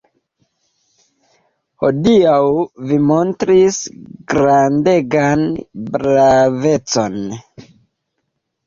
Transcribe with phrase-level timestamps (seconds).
[1.83, 2.39] Hodiaŭ
[2.93, 3.79] vi montris
[4.35, 5.47] grandegan
[5.95, 7.25] bravecon.